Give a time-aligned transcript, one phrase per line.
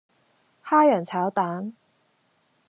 [0.65, 1.75] 蝦仁炒蛋